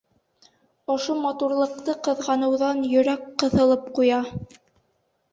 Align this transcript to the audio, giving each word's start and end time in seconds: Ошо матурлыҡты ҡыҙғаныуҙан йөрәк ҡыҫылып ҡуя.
Ошо 0.93 1.17
матурлыҡты 1.25 1.93
ҡыҙғаныуҙан 2.07 2.81
йөрәк 2.93 3.27
ҡыҫылып 3.43 3.85
ҡуя. 3.99 4.23